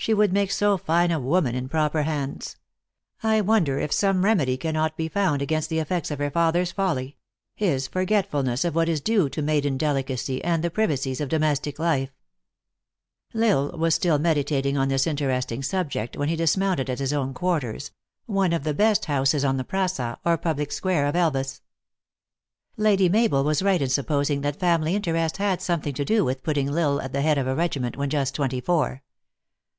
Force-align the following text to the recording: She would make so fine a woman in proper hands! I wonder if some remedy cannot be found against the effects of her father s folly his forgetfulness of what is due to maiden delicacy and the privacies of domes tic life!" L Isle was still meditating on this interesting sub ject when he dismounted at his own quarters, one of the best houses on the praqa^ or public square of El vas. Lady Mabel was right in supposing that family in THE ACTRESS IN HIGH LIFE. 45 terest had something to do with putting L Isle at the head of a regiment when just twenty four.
She 0.00 0.14
would 0.14 0.32
make 0.32 0.52
so 0.52 0.78
fine 0.78 1.10
a 1.10 1.20
woman 1.20 1.54
in 1.56 1.68
proper 1.68 2.02
hands! 2.04 2.56
I 3.22 3.40
wonder 3.40 3.78
if 3.80 3.92
some 3.92 4.24
remedy 4.24 4.56
cannot 4.56 4.96
be 4.96 5.08
found 5.08 5.42
against 5.42 5.68
the 5.68 5.80
effects 5.80 6.10
of 6.12 6.20
her 6.20 6.30
father 6.30 6.62
s 6.62 6.70
folly 6.72 7.18
his 7.54 7.88
forgetfulness 7.88 8.64
of 8.64 8.74
what 8.76 8.88
is 8.88 9.00
due 9.02 9.28
to 9.28 9.42
maiden 9.42 9.76
delicacy 9.76 10.42
and 10.42 10.62
the 10.62 10.70
privacies 10.70 11.20
of 11.20 11.28
domes 11.28 11.58
tic 11.58 11.78
life!" 11.80 12.10
L 13.34 13.42
Isle 13.72 13.76
was 13.78 13.94
still 13.94 14.18
meditating 14.18 14.78
on 14.78 14.88
this 14.88 15.06
interesting 15.06 15.62
sub 15.62 15.90
ject 15.90 16.16
when 16.16 16.28
he 16.28 16.36
dismounted 16.36 16.88
at 16.88 17.00
his 17.00 17.12
own 17.12 17.34
quarters, 17.34 17.90
one 18.24 18.52
of 18.54 18.62
the 18.64 18.72
best 18.74 19.06
houses 19.06 19.44
on 19.44 19.56
the 19.58 19.64
praqa^ 19.64 20.16
or 20.24 20.38
public 20.38 20.70
square 20.72 21.06
of 21.06 21.16
El 21.16 21.32
vas. 21.32 21.60
Lady 22.78 23.08
Mabel 23.10 23.42
was 23.44 23.62
right 23.64 23.82
in 23.82 23.90
supposing 23.90 24.40
that 24.42 24.56
family 24.60 24.94
in 24.94 25.02
THE 25.02 25.10
ACTRESS 25.10 25.10
IN 25.10 25.12
HIGH 25.12 25.18
LIFE. 25.18 25.32
45 25.32 25.32
terest 25.44 25.50
had 25.50 25.60
something 25.60 25.94
to 25.94 26.04
do 26.04 26.24
with 26.24 26.42
putting 26.44 26.68
L 26.68 26.78
Isle 26.78 27.00
at 27.02 27.12
the 27.12 27.20
head 27.20 27.36
of 27.36 27.48
a 27.48 27.56
regiment 27.56 27.96
when 27.98 28.08
just 28.08 28.34
twenty 28.34 28.60
four. 28.60 29.02